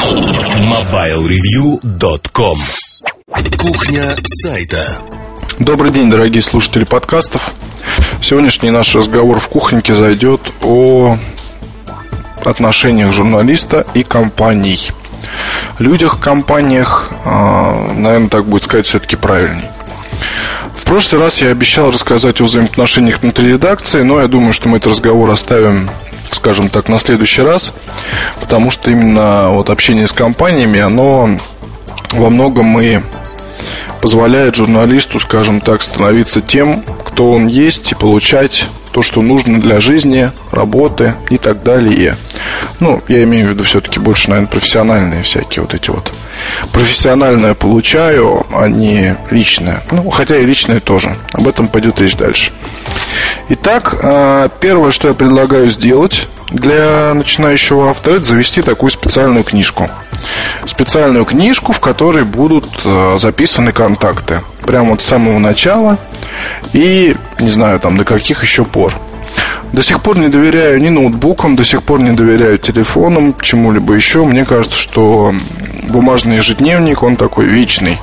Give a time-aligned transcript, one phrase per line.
[0.00, 2.56] MobileReview.com
[3.58, 4.96] Кухня сайта
[5.58, 7.50] Добрый день, дорогие слушатели подкастов.
[8.22, 11.18] Сегодняшний наш разговор в кухоньке зайдет о
[12.46, 14.90] отношениях журналиста и компаний.
[15.78, 19.68] Людях, компаниях, а, наверное, так будет сказать все-таки правильней.
[20.74, 24.78] В прошлый раз я обещал рассказать о взаимоотношениях внутри редакции, но я думаю, что мы
[24.78, 25.90] этот разговор оставим
[26.34, 27.74] скажем так, на следующий раз,
[28.40, 31.28] потому что именно вот общение с компаниями, оно
[32.12, 33.00] во многом и
[34.00, 39.80] позволяет журналисту, скажем так, становиться тем, кто он есть и получать то, что нужно для
[39.80, 42.16] жизни, работы и так далее.
[42.80, 46.12] Ну, я имею в виду все-таки больше, наверное, профессиональные всякие вот эти вот.
[46.72, 49.82] Профессиональное получаю, а не личное.
[49.90, 51.16] Ну, хотя и личное тоже.
[51.32, 52.52] Об этом пойдет речь дальше.
[53.48, 59.88] Итак, а, первое, что я предлагаю сделать для начинающего автора, это завести такую специальную книжку.
[60.66, 64.40] Специальную книжку, в которой будут а, записаны контакты.
[64.62, 65.98] Прямо вот с самого начала
[66.72, 68.94] и, не знаю, там до каких еще пор.
[69.72, 74.24] До сих пор не доверяю ни ноутбукам, до сих пор не доверяю телефонам, чему-либо еще.
[74.24, 75.32] Мне кажется, что
[75.88, 77.98] бумажный ежедневник, он такой вечный.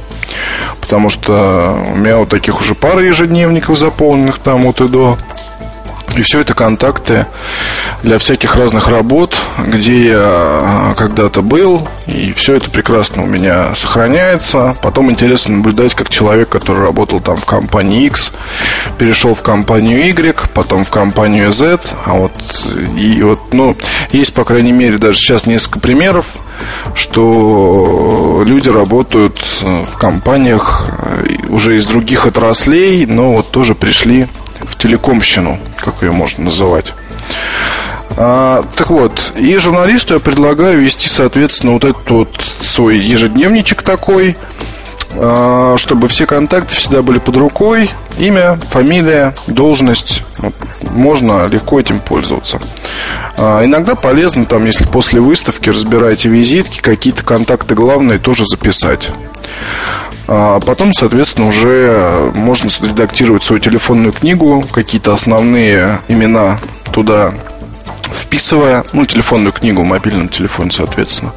[0.79, 5.17] Потому что у меня вот таких уже пара ежедневников заполненных там от и до.
[6.15, 7.27] И все это контакты
[8.01, 13.75] для всяких разных работ, где я а, когда-то был, и все это прекрасно у меня
[13.75, 14.75] сохраняется.
[14.81, 18.31] Потом интересно наблюдать, как человек, который работал там в компании X,
[18.97, 22.31] перешел в компанию Y, потом в компанию Z, а вот
[22.95, 23.75] и вот, ну,
[24.11, 26.25] есть, по крайней мере, даже сейчас несколько примеров,
[26.95, 34.27] что люди работают в компаниях э, уже из других отраслей, но вот тоже пришли
[34.67, 36.93] в телекомщину, как ее можно называть.
[38.19, 42.29] А, так вот, и журналисту я предлагаю вести, соответственно, вот этот вот
[42.61, 44.35] свой ежедневничек такой,
[45.77, 50.23] чтобы все контакты всегда были под рукой, имя, фамилия, должность,
[50.81, 52.59] можно легко этим пользоваться.
[53.37, 59.11] А, иногда полезно, там, если после выставки разбираете визитки, какие-то контакты главные тоже записать.
[60.27, 66.59] А потом, соответственно, уже можно редактировать свою телефонную книгу, какие-то основные имена
[66.91, 67.33] туда
[68.27, 71.31] вписывая, ну, телефонную книгу в мобильном телефоне, соответственно,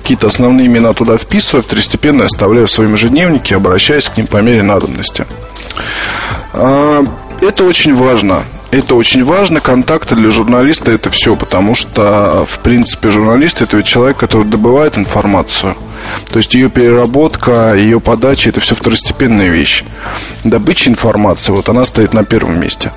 [0.00, 4.62] какие-то основные имена туда вписывая, второстепенно оставляя в своем ежедневнике, обращаясь к ним по мере
[4.62, 5.26] надобности.
[6.52, 7.02] А,
[7.42, 8.44] это очень важно.
[8.70, 9.60] Это очень важно.
[9.60, 14.98] Контакты для журналиста это все, потому что, в принципе, журналист это ведь человек, который добывает
[14.98, 15.76] информацию.
[16.30, 19.82] То есть ее переработка, ее подача это все второстепенная вещь.
[20.44, 22.92] Добыча информации, вот она стоит на первом месте.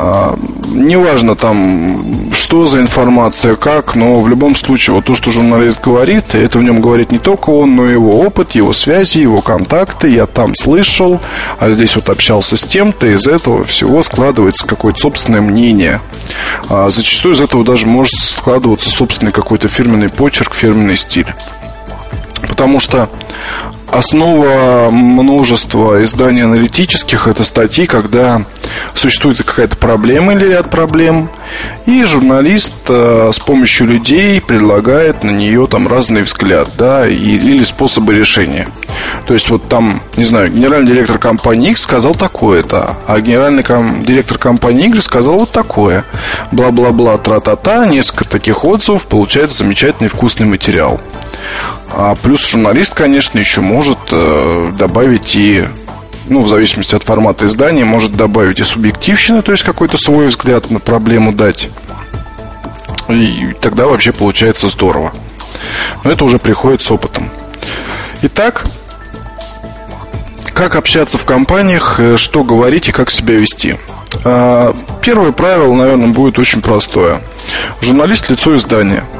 [0.00, 0.38] А,
[0.68, 6.36] неважно там, что за информация, как, но в любом случае, вот то, что журналист говорит,
[6.36, 10.08] это в нем говорит не только он, но и его опыт, его связи, его контакты.
[10.08, 11.20] Я там слышал,
[11.58, 16.00] а здесь вот общался с тем-то, из этого всего складывается какое-то собственное мнение.
[16.68, 21.34] А зачастую из этого даже может складываться собственный какой-то фирменный почерк, фирменный стиль.
[22.42, 23.10] Потому что
[23.90, 28.42] основа множества изданий аналитических это статьи, когда
[28.94, 31.30] существует какая-то проблема или ряд проблем,
[31.86, 37.62] и журналист э, с помощью людей предлагает на нее там разный взгляд, да, и, или
[37.62, 38.68] способы решения.
[39.26, 44.04] То есть вот там, не знаю, генеральный директор компании X сказал такое-то, а генеральный ком-
[44.04, 46.04] директор компании Y сказал вот такое.
[46.52, 51.00] Бла-бла-бла, тра-та-та, несколько таких отзывов, получается замечательный вкусный материал.
[51.90, 55.66] А плюс журналист, конечно, еще может э, добавить и
[56.28, 60.70] ну, в зависимости от формата издания, может добавить и субъективщины, то есть какой-то свой взгляд
[60.70, 61.70] на проблему дать.
[63.08, 65.12] И тогда вообще получается здорово.
[66.04, 67.30] Но это уже приходит с опытом.
[68.20, 68.66] Итак,
[70.52, 73.76] как общаться в компаниях, э, что говорить и как себя вести.
[74.24, 77.22] А, первое правило, наверное, будет очень простое.
[77.80, 79.04] Журналист– лицо издания–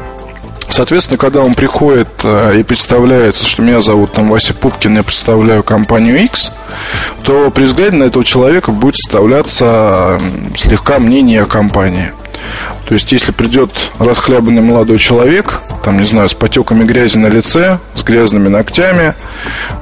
[0.71, 5.63] Соответственно, когда он приходит э, и представляется, что меня зовут там Вася Пупкин, я представляю
[5.63, 6.53] компанию X,
[7.23, 10.21] то при взгляде на этого человека будет составляться
[10.55, 12.13] слегка мнение о компании.
[12.87, 17.79] То есть, если придет расхлябанный молодой человек, там, не знаю, с потеками грязи на лице,
[17.95, 19.15] с грязными ногтями,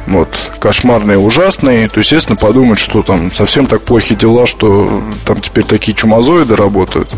[0.07, 0.29] вот,
[0.59, 5.95] кошмарный ужасный, то, естественно, подумать, что там совсем так плохие дела, что там теперь такие
[5.95, 7.09] чумазоиды работают.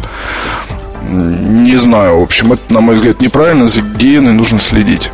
[1.02, 5.10] Не знаю, в общем, это, на мой взгляд, неправильно, за гигиеной нужно следить.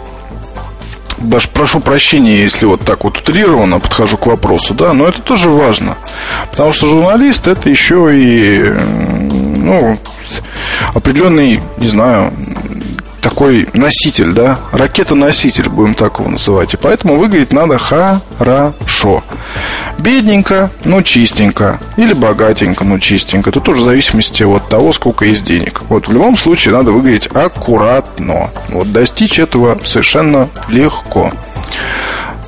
[1.18, 5.48] Даже прошу прощения, если вот так вот утрированно подхожу к вопросу, да, но это тоже
[5.48, 5.96] важно.
[6.50, 9.98] Потому что журналист это еще и, ну,
[10.92, 12.32] определенный, не знаю,
[13.24, 16.74] такой носитель, да, ракета-носитель, будем так его называть.
[16.74, 19.24] И поэтому выглядеть надо хорошо.
[19.98, 21.80] Бедненько, но чистенько.
[21.96, 23.50] Или богатенько, но чистенько.
[23.50, 25.82] Тут уже в зависимости от того, сколько есть денег.
[25.88, 28.50] Вот в любом случае надо выглядеть аккуратно.
[28.68, 31.32] Вот достичь этого совершенно легко.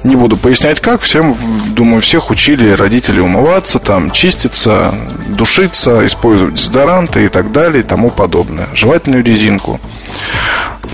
[0.05, 1.35] Не буду пояснять как, всем,
[1.75, 4.95] думаю, всех учили родители умываться, там, чиститься,
[5.27, 8.69] душиться, использовать дезодоранты и так далее и тому подобное.
[8.73, 9.81] Жевательную резинку.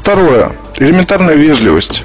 [0.02, 0.50] Второе.
[0.78, 2.02] Элементарная вежливость.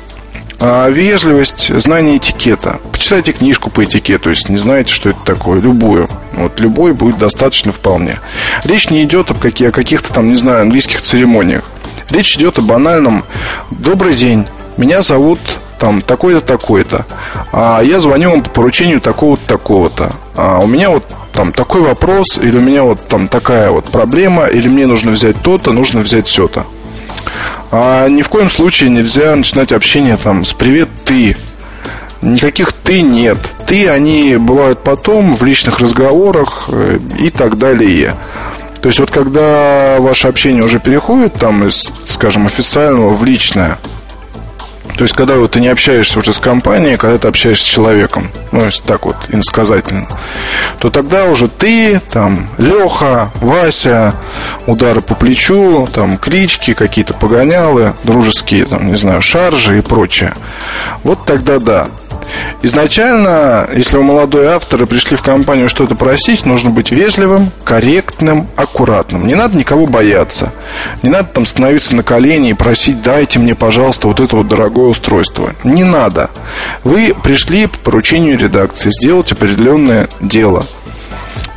[0.59, 2.79] А вежливость, знание этикета.
[2.91, 5.59] Почитайте книжку по этикету, если не знаете, что это такое.
[5.59, 6.07] Любую.
[6.33, 8.19] Вот любой будет достаточно вполне.
[8.63, 11.63] Речь не идет об каких, о каких-то там, не знаю, английских церемониях.
[12.11, 13.25] Речь идет о банальном
[13.71, 14.45] «Добрый день,
[14.77, 15.39] меня зовут
[15.79, 17.03] там такой-то, такой-то.
[17.51, 20.11] А я звоню вам по поручению такого-то, такого-то.
[20.35, 21.03] А у меня вот
[21.33, 25.41] там такой вопрос, или у меня вот там такая вот проблема, или мне нужно взять
[25.41, 26.67] то-то, нужно взять все-то.
[27.71, 31.35] А ни в коем случае нельзя начинать общение там с «Привет, ты».
[32.21, 33.37] Никаких «ты» нет.
[33.65, 38.15] «Ты» они бывают потом в личных разговорах э, и так далее.
[38.81, 43.77] То есть вот когда ваше общение уже переходит там из, скажем, официального в личное–
[44.97, 48.31] то есть, когда вот ты не общаешься уже с компанией, когда ты общаешься с человеком,
[48.51, 50.07] ну, если так вот иносказательно,
[50.79, 54.15] то тогда уже ты, там, Леха, Вася,
[54.65, 60.33] удары по плечу, там, клички, какие-то погонялы, дружеские, там, не знаю, шаржи и прочее.
[61.03, 61.87] Вот тогда да.
[62.61, 68.47] Изначально, если вы молодой автор и пришли в компанию что-то просить, нужно быть вежливым, корректным,
[68.55, 69.27] аккуратным.
[69.27, 70.51] Не надо никого бояться.
[71.03, 74.87] Не надо там становиться на колени и просить, дайте мне, пожалуйста, вот это вот дорогое
[74.87, 75.53] устройство.
[75.63, 76.29] Не надо.
[76.83, 80.65] Вы пришли по поручению редакции сделать определенное дело.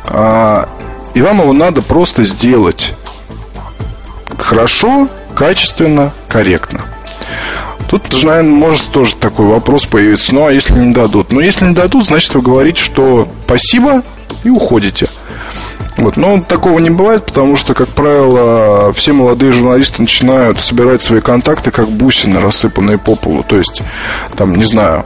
[0.05, 0.69] А,
[1.13, 2.93] и вам его надо просто сделать
[4.37, 6.81] хорошо, качественно, корректно.
[7.89, 10.33] Тут, наверное, может тоже такой вопрос появиться.
[10.33, 11.31] Ну, а если не дадут?
[11.31, 14.03] Ну, если не дадут, значит, вы говорите, что спасибо
[14.43, 15.07] и уходите.
[15.97, 16.17] Вот.
[16.17, 21.71] Но такого не бывает, потому что, как правило, все молодые журналисты начинают собирать свои контакты
[21.71, 23.43] как бусины, рассыпанные по полу.
[23.43, 23.81] То есть,
[24.35, 25.03] там, не знаю,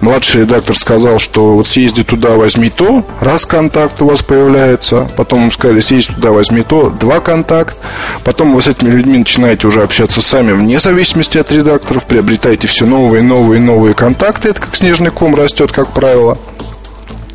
[0.00, 5.44] младший редактор сказал, что вот съезди туда, возьми то, раз контакт у вас появляется, потом
[5.44, 7.76] им сказали, съезди туда, возьми то, два контакт,
[8.24, 12.86] потом вы с этими людьми начинаете уже общаться сами вне зависимости от редакторов, приобретаете все
[12.86, 16.38] новые, новые, новые контакты, это как снежный ком растет, как правило.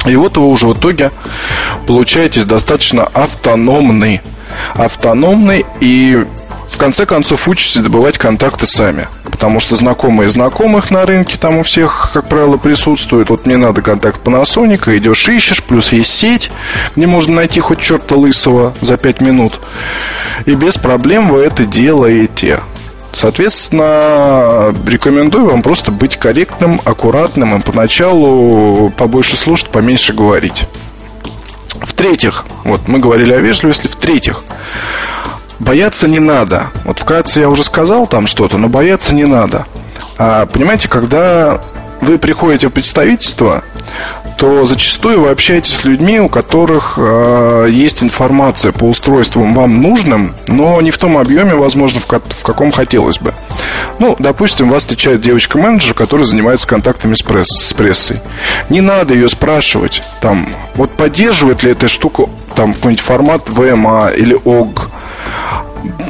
[0.05, 1.11] И вот вы уже в итоге
[1.87, 4.21] получаетесь достаточно автономный.
[4.75, 6.25] Автономный и
[6.69, 9.07] в конце концов учитесь добывать контакты сами.
[9.23, 13.29] Потому что знакомые знакомых на рынке там у всех, как правило, присутствуют.
[13.29, 16.51] Вот мне надо контакт Panasonic, идешь ищешь, плюс есть сеть,
[16.95, 19.59] где можно найти хоть черта лысого за 5 минут.
[20.45, 22.61] И без проблем вы это делаете.
[23.15, 30.65] Соответственно, рекомендую вам просто быть корректным, аккуратным и поначалу побольше слушать, поменьше говорить.
[31.81, 34.43] В-третьих, вот мы говорили о вежливости, в-третьих,
[35.59, 36.71] бояться не надо.
[36.83, 39.65] Вот вкратце я уже сказал там что-то, но бояться не надо.
[40.17, 41.61] А, понимаете, когда
[42.01, 43.63] вы приходите в представительство,
[44.37, 50.35] то зачастую вы общаетесь с людьми, у которых э, есть информация по устройствам вам нужным,
[50.47, 53.33] но не в том объеме, возможно, в, в каком хотелось бы.
[53.99, 58.19] Ну, допустим, вас встречает девочка-менеджер, которая занимается контактами с, пресс- с прессой.
[58.69, 62.25] Не надо ее спрашивать, там, вот поддерживает ли эта штука
[62.55, 64.79] там какой-нибудь формат VMA или OG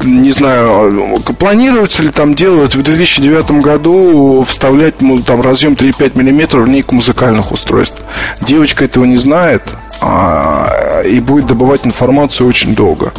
[0.04, 6.60] не знаю, планируется ли там делать в 2009 году вставлять ну, там разъем 3,5 мм
[6.60, 8.02] в линейку музыкальных устройств.
[8.42, 9.64] Девочка этого не знает
[10.02, 13.14] а, и будет добывать информацию очень долго.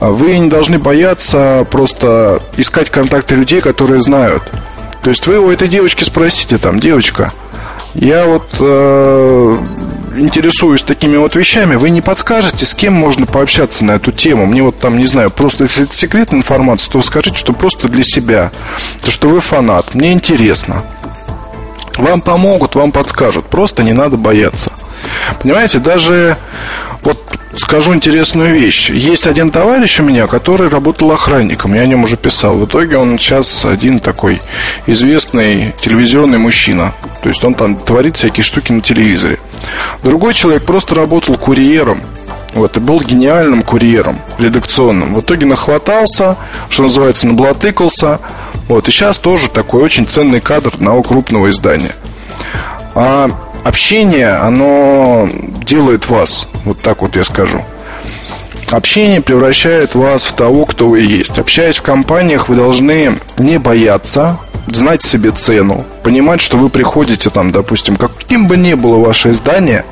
[0.00, 4.42] Вы не должны бояться просто искать контакты людей, которые знают.
[5.02, 7.32] То есть вы у этой девочки спросите там, девочка,
[7.94, 9.58] я вот э,
[10.16, 14.46] интересуюсь такими вот вещами, вы не подскажете, с кем можно пообщаться на эту тему?
[14.46, 18.02] Мне вот там, не знаю, просто если это секретная информация, то скажите, что просто для
[18.02, 18.50] себя.
[19.02, 19.94] То, что вы фанат.
[19.94, 20.84] Мне интересно.
[21.96, 23.46] Вам помогут, вам подскажут.
[23.46, 24.72] Просто не надо бояться.
[25.40, 26.36] Понимаете, даже
[27.02, 27.18] вот
[27.56, 28.90] скажу интересную вещь.
[28.90, 31.74] Есть один товарищ у меня, который работал охранником.
[31.74, 32.56] Я о нем уже писал.
[32.56, 34.40] В итоге он сейчас один такой
[34.86, 36.94] известный телевизионный мужчина.
[37.22, 39.38] То есть он там творит всякие штуки на телевизоре.
[40.02, 42.02] Другой человек просто работал курьером.
[42.54, 45.14] Вот, и был гениальным курьером, редакционным.
[45.14, 46.36] В итоге нахватался,
[46.68, 48.20] что называется, наблатыкался.
[48.68, 51.94] Вот, и сейчас тоже такой очень ценный кадр одного крупного издания.
[52.94, 53.30] А
[53.64, 55.28] общение, оно
[55.64, 57.64] делает вас, вот так вот я скажу.
[58.70, 61.38] Общение превращает вас в того, кто вы есть.
[61.38, 67.52] Общаясь в компаниях, вы должны не бояться, знать себе цену, понимать, что вы приходите там,
[67.52, 69.84] допустим, каким бы ни было ваше издание,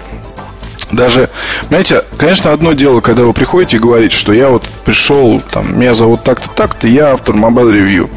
[0.92, 1.30] даже,
[1.68, 5.94] знаете, конечно, одно дело, когда вы приходите и говорите, что я вот пришел, там, меня
[5.94, 8.10] зовут так-то, так-то, я автор Mobile Review.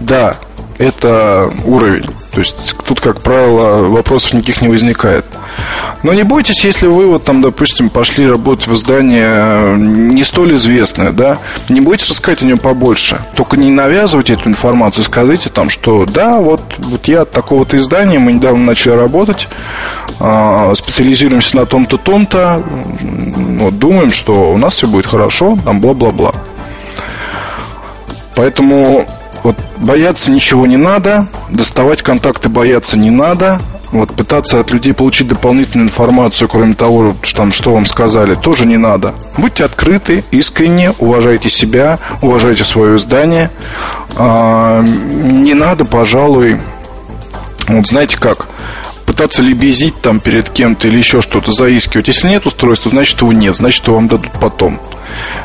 [0.00, 0.36] Да,
[0.78, 2.06] это уровень.
[2.32, 5.24] То есть тут, как правило, вопросов никаких не возникает.
[6.02, 10.54] Но не бойтесь, если вы вот там, допустим, пошли работать в издание э, не столь
[10.54, 13.20] известное, да, не бойтесь рассказать о нем побольше.
[13.34, 18.18] Только не навязывайте эту информацию, скажите там, что да, вот, вот я от такого-то издания,
[18.18, 19.48] мы недавно начали работать,
[20.20, 22.62] э, специализируемся на том-то, том-то,
[23.58, 26.32] вот, думаем, что у нас все будет хорошо, там бла-бла-бла.
[28.34, 29.08] Поэтому
[29.76, 33.60] бояться ничего не надо, доставать контакты бояться не надо,
[33.92, 38.66] вот пытаться от людей получить дополнительную информацию, кроме того, что, там, что вам сказали, тоже
[38.66, 39.14] не надо.
[39.36, 43.50] Будьте открыты, искренне, уважайте себя, уважайте свое издание.
[44.16, 46.60] А, не надо, пожалуй,
[47.68, 48.48] вот знаете как,
[49.06, 52.08] пытаться лебезить там перед кем-то или еще что-то, заискивать.
[52.08, 54.80] Если нет устройства, значит его нет, значит его вам дадут потом.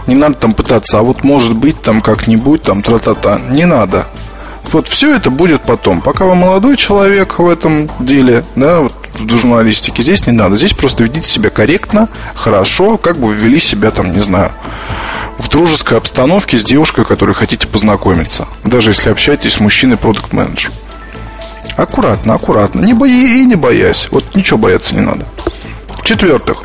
[0.08, 3.40] Не надо там пытаться, а вот может быть там как-нибудь, там тра-та-та.
[3.50, 4.08] Не надо.
[4.72, 6.02] Вот все это будет потом.
[6.02, 10.56] Пока вы молодой человек в этом деле, да, вот в журналистике, здесь не надо.
[10.56, 14.52] Здесь просто ведите себя корректно, хорошо, как бы вы вели себя там, не знаю,
[15.38, 18.48] в дружеской обстановке с девушкой, которой хотите познакомиться.
[18.64, 20.72] Даже если общаетесь с мужчиной продукт менеджер
[21.78, 22.82] Аккуратно, аккуратно.
[22.82, 24.10] Не бои и не боясь.
[24.12, 25.26] Вот ничего бояться не надо.
[26.00, 26.64] В-четвертых,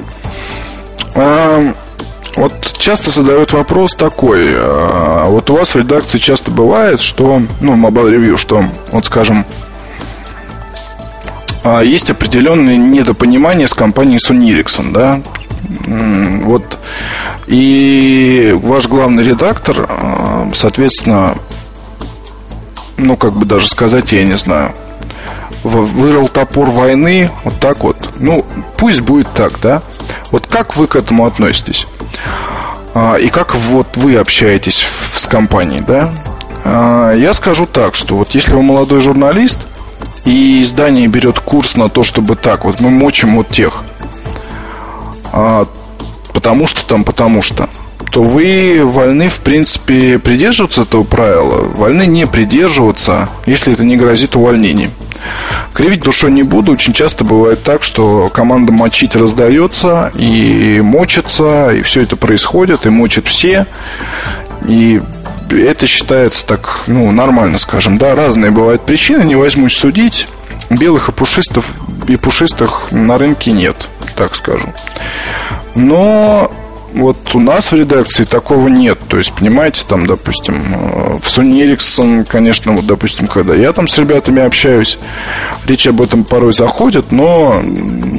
[2.36, 4.54] вот часто задают вопрос такой.
[4.54, 9.06] А, вот у вас в редакции часто бывает, что, ну, в Mobile Review, что, вот
[9.06, 9.46] скажем,
[11.64, 15.20] а, есть определенные недопонимания с компанией Sony Ericsson, да?
[16.44, 16.78] Вот.
[17.46, 21.36] И ваш главный редактор, а, соответственно,
[22.98, 24.72] ну, как бы даже сказать, я не знаю,
[25.66, 27.96] вырыл топор войны, вот так вот.
[28.18, 28.44] Ну,
[28.76, 29.82] пусть будет так, да?
[30.30, 31.86] Вот как вы к этому относитесь?
[32.94, 36.12] А, и как вот вы общаетесь с компанией, да?
[36.64, 39.58] А, я скажу так, что вот если вы молодой журналист,
[40.24, 43.84] и издание берет курс на то, чтобы так, вот мы мочим вот тех,
[45.32, 45.68] а,
[46.32, 47.68] потому что там, потому что,
[48.10, 54.36] то вы вольны, в принципе, придерживаться этого правила, вольны не придерживаться, если это не грозит
[54.36, 54.90] увольнением.
[55.72, 56.72] Кривить душой не буду.
[56.72, 62.90] Очень часто бывает так, что команда мочить раздается и мочится, и все это происходит, и
[62.90, 63.66] мочат все.
[64.66, 65.00] И
[65.50, 70.28] это считается так, ну, нормально, скажем, да, разные бывают причины, не возьмусь судить.
[70.70, 71.64] Белых и пушистых,
[72.08, 74.72] и пушистых на рынке нет, так скажу.
[75.74, 76.50] Но
[76.96, 78.98] вот у нас в редакции такого нет.
[79.08, 83.86] То есть, понимаете, там, допустим, э, в Sony Ericsson, конечно, вот, допустим, когда я там
[83.86, 84.98] с ребятами общаюсь,
[85.66, 87.62] речь об этом порой заходит, но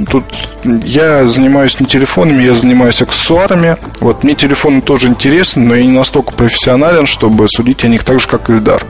[0.10, 0.26] тут
[0.64, 3.78] я занимаюсь не телефонами, я занимаюсь аксессуарами.
[4.00, 8.20] Вот мне телефоны тоже интересны, но я не настолько профессионален, чтобы судить о них так
[8.20, 8.84] же, как Ильдар.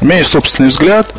[0.00, 1.12] У меня есть собственный взгляд,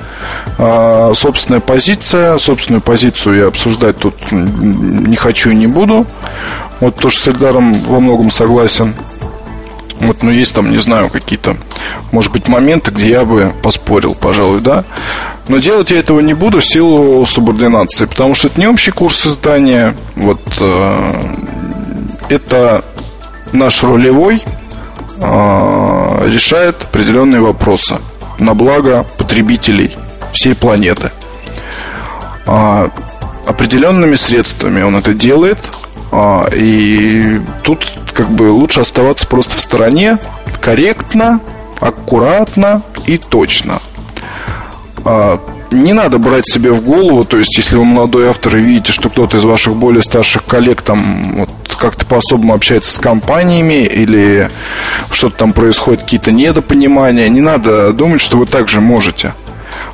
[0.63, 2.38] а, собственная позиция.
[2.38, 6.06] Собственную позицию я обсуждать тут не хочу и не буду.
[6.80, 8.94] Вот тоже с Эльдаром во многом согласен.
[10.00, 11.58] Вот, но есть там, не знаю, какие-то,
[12.12, 14.84] может быть, моменты, где я бы поспорил, пожалуй, да.
[15.48, 19.25] Но делать я этого не буду в силу субординации, потому что это не общий курс
[19.25, 19.96] издания.
[20.15, 21.13] Вот э,
[22.30, 22.86] это
[23.51, 24.44] наш ролевой
[25.20, 27.98] э, решает определенные вопросы
[28.38, 29.96] на благо потребителей
[30.32, 31.12] всей планеты.
[32.46, 32.90] Э,
[33.46, 35.58] определенными средствами он это делает,
[36.12, 40.20] а, и тут как бы лучше оставаться просто в стороне,
[40.60, 41.40] корректно,
[41.80, 43.82] аккуратно и точно.
[45.06, 45.40] А,
[45.72, 49.10] не надо брать себе в голову, то есть, если вы молодой автор и видите, что
[49.10, 54.52] кто-то из ваших более старших коллег там вот, как-то по-особому общается с компаниями или
[55.12, 59.34] что-то там происходит, какие-то недопонимания, не надо думать, что вы также можете.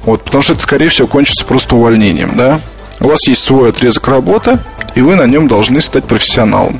[0.08, 2.62] Вот, потому что это, скорее всего, кончится просто увольнением, да?
[3.02, 4.58] У вас есть свой отрезок работы,
[4.96, 6.80] и вы на нем должны стать профессионалом.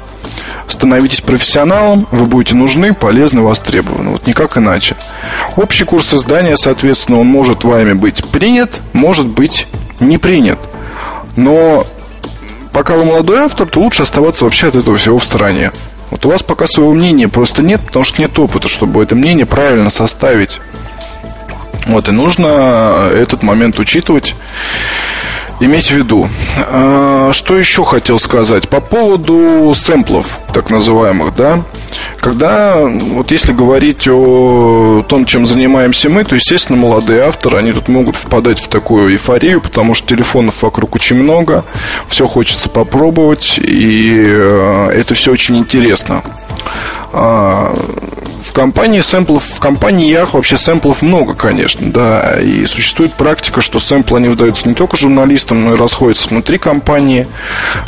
[0.70, 4.12] Становитесь профессионалом, вы будете нужны, полезны, востребованы.
[4.12, 4.96] Вот никак иначе.
[5.58, 9.68] Общий курс издания, соответственно, он может вами быть принят, может быть
[10.00, 10.60] не принят.
[11.36, 11.86] Но
[12.72, 15.74] пока вы молодой автор, то лучше оставаться вообще от этого всего в стороне.
[16.12, 19.46] Вот у вас пока своего мнения просто нет, потому что нет опыта, чтобы это мнение
[19.46, 20.62] правильно составить.
[21.88, 24.36] Вот, и нужно этот момент учитывать
[25.60, 26.30] иметь в виду.
[26.58, 28.70] А, что еще хотел сказать?
[28.70, 31.64] По поводу сэмплов, так называемых, да?
[32.20, 37.88] Когда, вот если говорить о том, чем занимаемся мы, то, естественно, молодые авторы, они тут
[37.88, 41.64] могут впадать в такую эйфорию, потому что телефонов вокруг очень много,
[42.08, 46.22] все хочется попробовать, и э, это все очень интересно.
[47.14, 47.74] А,
[48.42, 53.80] в компании сэмплов, в компании Yahoo вообще сэмплов много, конечно, да, и существует практика, что
[53.80, 57.28] сэмплы они выдаются не только журналистам, но и расходятся внутри компании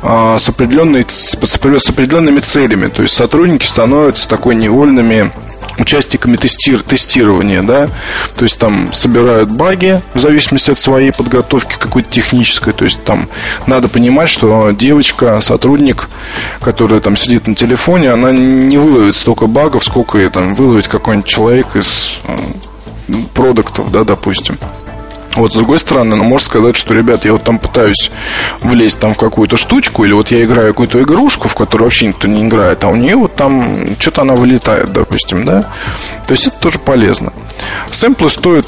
[0.02, 5.32] а, с, определенной, с, с определенными целями, то есть сотрудники становятся такой невольными
[5.79, 7.89] участниками тестир, тестирования, да,
[8.36, 13.29] то есть там собирают баги в зависимости от своей подготовки какой-то технической, то есть там
[13.67, 16.09] надо понимать, что девочка, сотрудник,
[16.62, 21.27] которая там сидит на телефоне, она не выловит столько багов, сколько и там выловит какой-нибудь
[21.27, 24.57] человек из э, продуктов, да, допустим.
[25.39, 28.12] Вот с другой стороны, ну, можно сказать, что, ребят, я вот там пытаюсь
[28.62, 32.27] влезть там в какую-то штучку, или вот я играю какую-то игрушку, в которую вообще никто
[32.27, 35.62] не играет, а у нее вот там что-то она вылетает, допустим, да?
[36.27, 37.31] То есть это тоже полезно.
[37.91, 38.65] Сэмплы стоят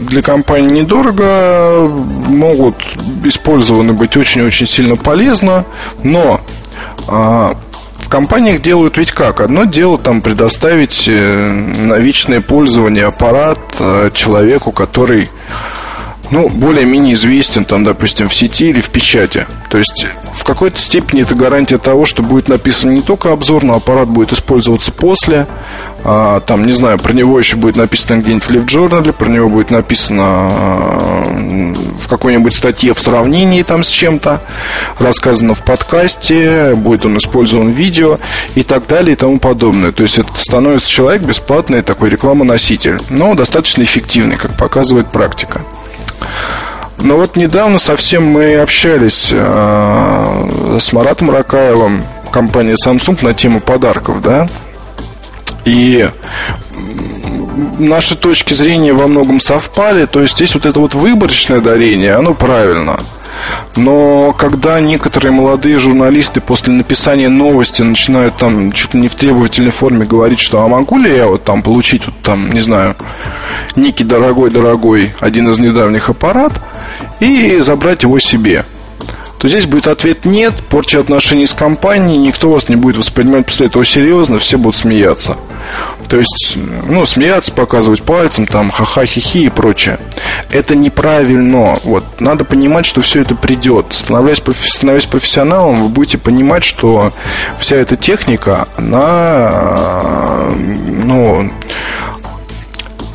[0.00, 1.88] для компании недорого,
[2.28, 2.76] могут
[3.24, 5.66] использованы быть очень-очень сильно полезно,
[6.02, 6.40] но
[7.08, 7.56] а,
[7.98, 9.40] в компаниях делают ведь как?
[9.40, 15.28] Одно дело там предоставить э, на вечное пользование аппарат э, человеку, который
[16.30, 19.46] ну, более-менее известен, там, допустим, в сети или в печати.
[19.68, 23.74] То есть, в какой-то степени это гарантия того, что будет написан не только обзор, но
[23.74, 25.46] аппарат будет использоваться после.
[26.02, 29.70] А, там, не знаю, про него еще будет написано где-нибудь в LiveJournal, про него будет
[29.70, 31.22] написано а,
[32.00, 34.40] в какой-нибудь статье в сравнении там с чем-то,
[34.98, 38.18] рассказано в подкасте, будет он использован в видео
[38.54, 39.92] и так далее и тому подобное.
[39.92, 45.62] То есть, это становится человек бесплатный такой рекламоноситель, но достаточно эффективный, как показывает практика.
[46.98, 54.20] Но вот недавно совсем мы общались э, с Маратом Ракаевым, компании Samsung, на тему подарков,
[54.22, 54.48] да.
[55.64, 56.10] И
[57.78, 60.06] наши точки зрения во многом совпали.
[60.06, 63.00] То есть здесь вот это вот выборочное дарение, оно правильно.
[63.76, 69.70] Но когда некоторые молодые журналисты после написания новости начинают там чуть ли не в требовательной
[69.70, 72.96] форме говорить, что а могу ли я вот там получить вот там, не знаю,
[73.76, 76.60] некий дорогой-дорогой один из недавних аппарат
[77.20, 78.64] и забрать его себе
[79.40, 83.68] то здесь будет ответ нет, порча отношений с компанией, никто вас не будет воспринимать после
[83.68, 85.38] этого серьезно, все будут смеяться.
[86.10, 89.98] То есть, ну, смеяться, показывать пальцем, там, ха-ха, хи-хи и прочее.
[90.50, 91.78] Это неправильно.
[91.84, 92.04] Вот.
[92.20, 93.86] Надо понимать, что все это придет.
[93.92, 97.10] Становясь, становясь профессионалом, вы будете понимать, что
[97.58, 100.50] вся эта техника, она,
[101.02, 101.50] ну,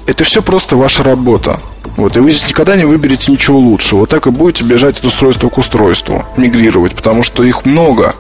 [0.08, 1.60] это все просто ваша работа.
[1.98, 4.02] Вот, и вы здесь никогда не выберете ничего лучшего.
[4.02, 8.14] Вот так и будете бежать от устройства к устройству, мигрировать, потому что их много.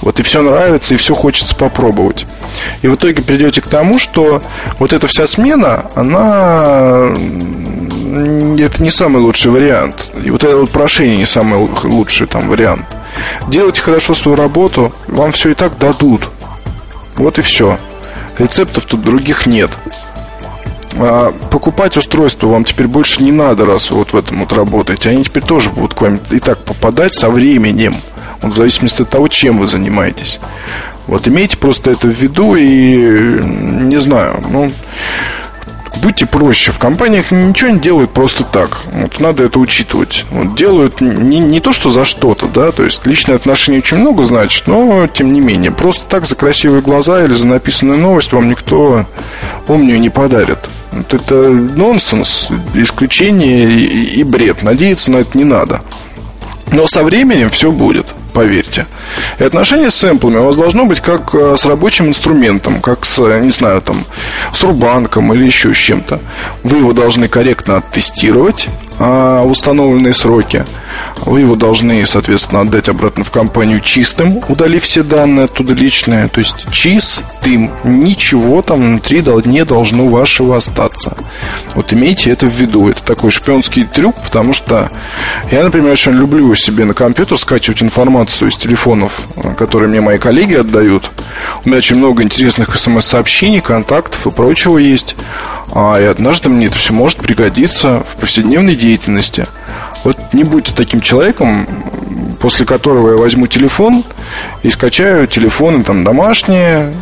[0.00, 2.26] Вот и все нравится, и все хочется попробовать.
[2.82, 4.40] И в итоге придете к тому, что
[4.78, 7.10] вот эта вся смена, она
[8.58, 10.12] это не самый лучший вариант.
[10.24, 12.84] И вот это вот прошение не самый лучший там вариант.
[13.48, 16.28] Делайте хорошо свою работу, вам все и так дадут.
[17.16, 17.78] Вот и все.
[18.38, 19.70] Рецептов тут других нет.
[20.94, 25.10] А покупать устройство вам теперь больше не надо, раз вы вот в этом вот работаете.
[25.10, 27.94] Они теперь тоже будут к вам и так попадать со временем.
[28.42, 30.40] Вот в зависимости от того, чем вы занимаетесь.
[31.06, 34.72] Вот имейте просто это в виду и не знаю, ну
[36.02, 36.72] будьте проще.
[36.72, 38.78] В компаниях ничего не делают просто так.
[38.92, 40.24] Вот надо это учитывать.
[40.30, 44.24] Вот делают не, не то, что за что-то, да, то есть личные отношения очень много
[44.24, 45.70] значит, но тем не менее.
[45.70, 49.06] Просто так за красивые глаза или за написанную новость вам никто
[49.66, 50.68] помню не подарит.
[50.92, 54.62] Вот это нонсенс, исключение и, бред.
[54.62, 55.82] Надеяться на это не надо.
[56.72, 58.86] Но со временем все будет, поверьте.
[59.38, 63.18] И отношение с сэмплами у вас должно быть как э, с рабочим инструментом, как с,
[63.40, 64.04] не знаю, там,
[64.52, 66.20] с рубанком или еще с чем-то.
[66.64, 70.64] Вы его должны корректно оттестировать, установленные сроки.
[71.24, 76.28] Вы его должны, соответственно, отдать обратно в компанию чистым, удалив все данные оттуда личные.
[76.28, 77.70] То есть чистым.
[77.84, 81.16] Ничего там внутри не должно вашего остаться.
[81.74, 82.88] Вот имейте это в виду.
[82.88, 84.90] Это такой шпионский трюк, потому что
[85.50, 89.20] я, например, очень люблю себе на компьютер скачивать информацию из телефонов,
[89.56, 91.10] которые мне мои коллеги отдают.
[91.64, 95.16] У меня очень много интересных смс-сообщений, контактов и прочего есть.
[95.72, 98.85] А, и однажды мне это все может пригодиться в повседневной деятельности.
[100.04, 101.66] Вот не будьте таким человеком,
[102.40, 104.04] после которого я возьму телефон
[104.62, 106.94] и скачаю телефоны там домашние,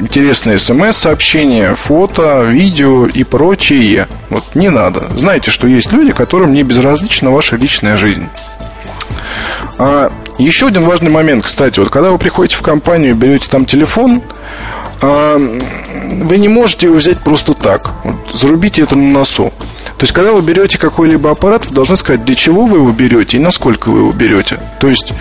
[0.00, 4.08] интересные смс-сообщения, фото, видео и прочее.
[4.30, 5.08] Вот не надо.
[5.16, 8.26] Знаете, что есть люди, которым не безразлична ваша личная жизнь.
[9.78, 13.64] А еще один важный момент, кстати, вот когда вы приходите в компанию и берете там
[13.64, 14.22] телефон,
[15.00, 17.92] а, вы не можете его взять просто так.
[18.04, 19.52] Вот, зарубите это на носу.
[19.98, 23.36] То есть, когда вы берете какой-либо аппарат, вы должны сказать, для чего вы его берете
[23.36, 24.60] и насколько вы его берете.
[24.78, 25.12] То есть,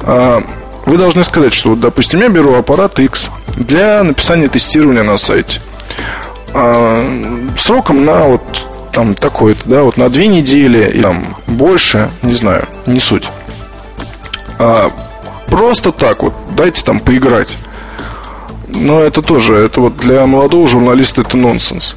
[0.00, 0.44] а,
[0.84, 5.60] вы должны сказать, что, допустим, я беру аппарат X для написания тестирования на сайте.
[6.52, 7.08] А,
[7.56, 12.68] сроком на вот там такой-то, да, вот на две недели и там больше, не знаю,
[12.84, 13.28] не суть.
[14.58, 14.92] А,
[15.46, 17.56] просто так вот, дайте там поиграть.
[18.68, 21.96] Но это тоже, это вот для молодого журналиста это нонсенс.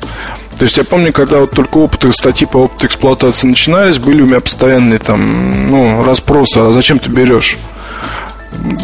[0.60, 4.26] То есть я помню, когда вот только опыты статьи по опыту эксплуатации начинались, были у
[4.26, 7.58] меня постоянные там, ну, расспросы, а зачем ты берешь?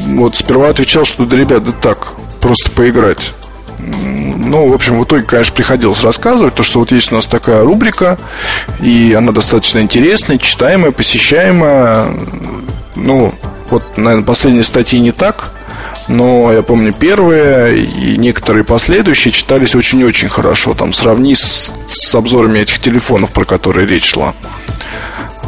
[0.08, 3.34] Вот сперва отвечал, что да, ребят, да так, просто поиграть.
[3.78, 7.62] Ну, в общем, в итоге, конечно, приходилось рассказывать, то, что вот есть у нас такая
[7.62, 8.18] рубрика,
[8.82, 12.08] и она достаточно интересная, читаемая, посещаемая.
[12.96, 13.34] Ну,
[13.70, 15.52] вот, наверное, последние статьи не так,
[16.08, 20.74] но я помню первые и некоторые последующие читались очень-очень хорошо.
[20.74, 24.34] Там сравни с, с обзорами этих телефонов, про которые речь шла.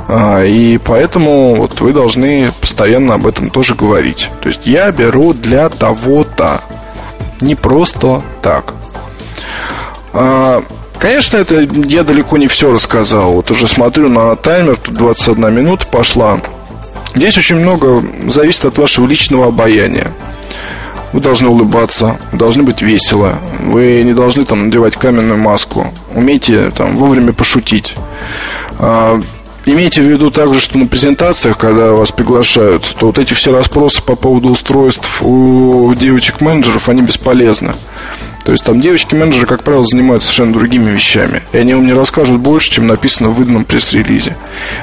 [0.08, 4.30] А, и поэтому вот вы должны постоянно об этом тоже говорить.
[4.42, 6.62] То есть я беру для того-то.
[7.42, 8.74] Не просто так.
[10.14, 10.64] А,
[10.98, 13.34] конечно, это я далеко не все рассказал.
[13.34, 16.40] Вот уже смотрю на таймер, тут 21 минута пошла.
[17.18, 20.12] Здесь очень много зависит от вашего личного обаяния.
[21.14, 23.40] Вы должны улыбаться, должны быть весело.
[23.60, 25.92] Вы не должны там надевать каменную маску.
[26.14, 27.96] Умейте там вовремя пошутить.
[29.70, 34.02] Имейте в виду также, что на презентациях, когда вас приглашают, то вот эти все расспросы
[34.02, 37.74] по поводу устройств у девочек-менеджеров, они бесполезны.
[38.46, 41.44] То есть там девочки-менеджеры, как правило, занимаются совершенно другими вещами.
[41.52, 44.38] И они вам не расскажут больше, чем написано в выданном пресс-релизе.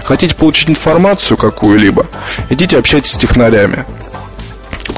[0.05, 2.07] Хотите получить информацию какую-либо,
[2.51, 3.87] идите общайтесь с технарями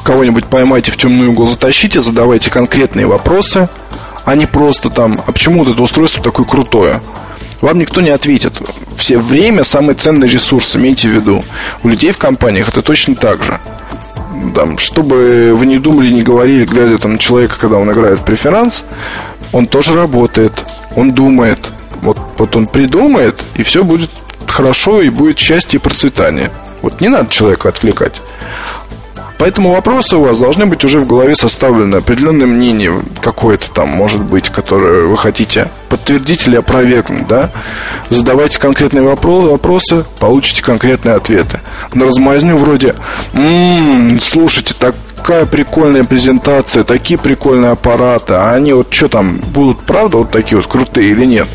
[0.03, 3.69] кого-нибудь поймайте в темный угол, затащите, задавайте конкретные вопросы,
[4.25, 7.01] а не просто там, а почему вот это устройство такое крутое?
[7.61, 8.53] Вам никто не ответит.
[8.95, 11.43] Все время самый ценный ресурс, имейте в виду.
[11.83, 13.59] У людей в компаниях это точно так же.
[14.53, 18.23] Там, чтобы вы не думали, не говорили, глядя там на человека, когда он играет в
[18.23, 18.85] преферанс,
[19.51, 20.53] он тоже работает,
[20.95, 21.59] он думает.
[22.01, 24.11] Вот, вот он придумает, и все будет
[24.45, 26.51] хорошо, и будет счастье и процветание.
[26.81, 28.21] Вот не надо человека отвлекать.
[29.37, 34.21] Поэтому вопросы у вас должны быть уже в голове составлены, определенное мнение какое-то там может
[34.21, 37.51] быть, которое вы хотите подтвердить или опровергнуть, да?
[38.09, 41.59] Задавайте конкретные вопросы, вопросы получите конкретные ответы.
[41.93, 42.95] На размазню вроде
[43.33, 50.17] «М-м, слушайте, такая прикольная презентация, такие прикольные аппараты, а они вот что там, будут правда
[50.17, 51.47] вот такие вот крутые или нет?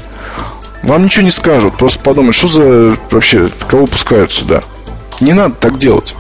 [0.85, 4.61] Вам ничего не скажут, просто подумают, что за вообще, кого пускают сюда.
[5.21, 6.15] Не надо так делать.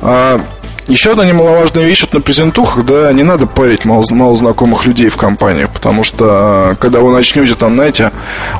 [0.00, 0.40] А,
[0.88, 5.10] еще одна немаловажная вещь вот на презентухах, да, не надо парить мало, мало знакомых людей
[5.10, 8.10] в компаниях, потому что а, когда вы начнете там, знаете,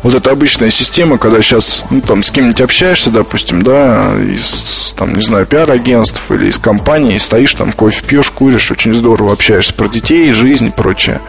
[0.02, 5.14] вот эта обычная система, когда сейчас, ну, там, с кем-нибудь общаешься, допустим, да, из, там,
[5.14, 9.88] не знаю, пиар-агентств или из компании, стоишь там, кофе пьешь, куришь, очень здорово общаешься про
[9.88, 11.22] детей, жизнь и прочее.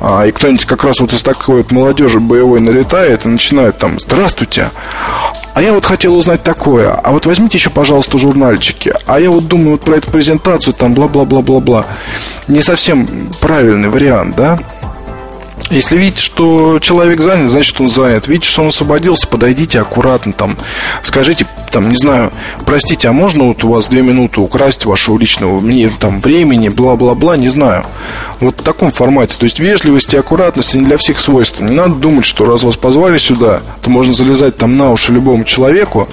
[0.00, 4.00] А, и кто-нибудь как раз вот из такой вот молодежи боевой налетает и начинает там,
[4.00, 4.70] здравствуйте,
[5.54, 6.92] а я вот хотел узнать такое.
[6.92, 8.94] А вот возьмите еще, пожалуйста, журнальчики.
[9.06, 11.86] А я вот думаю вот про эту презентацию, там бла-бла-бла-бла-бла.
[12.48, 14.58] Не совсем правильный вариант, да?
[15.70, 18.28] Если видите, что человек занят, значит он занят.
[18.28, 20.56] Видите, что он освободился, подойдите аккуратно, там,
[21.02, 22.30] скажите, там, не знаю,
[22.66, 27.36] простите, а можно вот у вас две минуты украсть вашего личного мне, там, времени, бла-бла-бла,
[27.36, 27.84] не знаю.
[28.40, 29.36] Вот в таком формате.
[29.38, 31.64] То есть вежливость и аккуратность не для всех свойства.
[31.64, 35.44] Не надо думать, что раз вас позвали сюда, то можно залезать там на уши любому
[35.44, 36.08] человеку,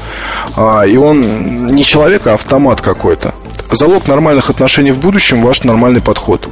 [0.55, 3.33] а, и он не человек, а автомат какой-то.
[3.71, 6.49] Залог нормальных отношений в будущем– ваш нормальный подход.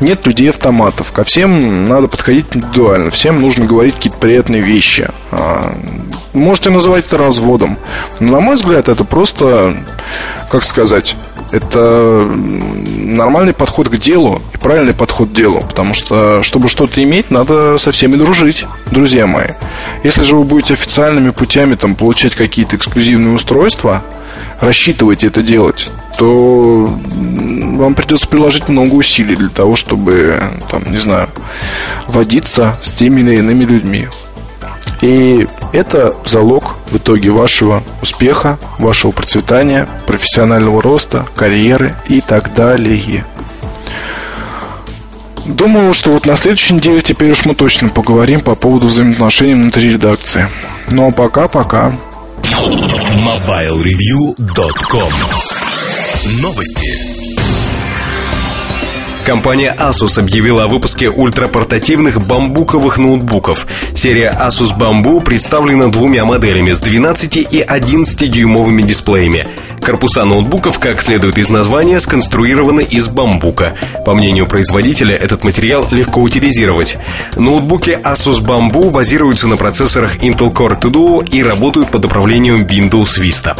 [0.00, 1.10] Нет людей-автоматов.
[1.10, 3.10] Ко всем надо подходить индивидуально.
[3.10, 5.08] Всем нужно говорить какие-то приятные вещи.
[5.30, 5.74] А,
[6.34, 7.78] можете называть это разводом.
[8.18, 9.74] Но, на мой взгляд, это просто,
[10.50, 11.16] как сказать,
[11.52, 15.60] это нормальный подход к делу и правильный подход к делу.
[15.60, 19.48] Потому что, чтобы что-то иметь, надо со всеми дружить, друзья мои.
[20.04, 24.02] Если же вы будете официальными путями там, получать какие-то эксклюзивные устройства,
[24.60, 26.92] рассчитывайте это делать, то
[27.76, 31.28] вам придется приложить много усилий для того, чтобы, там, не знаю,
[32.06, 34.08] водиться с теми или иными людьми.
[35.02, 43.24] И это залог в итоге вашего успеха, вашего процветания, профессионального роста, карьеры и так далее.
[45.46, 49.92] Думаю, что вот на следующей неделе теперь уж мы точно поговорим по поводу взаимоотношений внутри
[49.92, 50.48] редакции.
[50.88, 51.92] Ну а пока-пока.
[52.42, 55.12] MobileReview.com
[56.42, 57.09] Новости.
[59.24, 63.66] Компания Asus объявила о выпуске ультрапортативных бамбуковых ноутбуков.
[63.94, 69.46] Серия Asus Bamboo представлена двумя моделями с 12 и 11-дюймовыми дисплеями.
[69.90, 73.76] Корпуса ноутбуков, как следует из названия, сконструированы из бамбука.
[74.06, 76.96] По мнению производителя, этот материал легко утилизировать.
[77.34, 83.20] Ноутбуки Asus Bamboo базируются на процессорах Intel Core 2 Duo и работают под управлением Windows
[83.20, 83.58] Vista.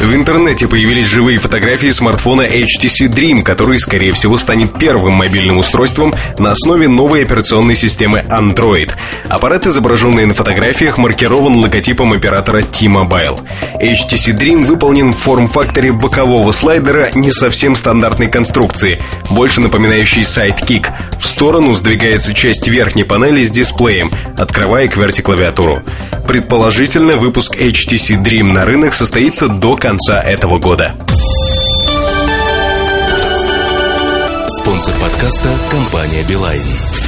[0.00, 6.12] В интернете появились живые фотографии смартфона HTC Dream, который, скорее всего, станет первым мобильным устройством
[6.38, 8.90] на основе новой операционной системы Android.
[9.28, 13.38] Аппарат, изображенный на фотографиях, маркирован логотипом оператора T-Mobile.
[13.80, 15.18] HTC Dream выполнен в
[15.60, 20.86] форм-факторе бокового слайдера не совсем стандартной конструкции, больше напоминающей Sidekick.
[21.18, 25.82] В сторону сдвигается часть верхней панели с дисплеем, открывая QWERTY-клавиатуру.
[26.26, 30.94] Предположительно, выпуск HTC Dream на рынок состоится до конца этого года.
[34.48, 36.99] Спонсор подкаста– компания «Билайн».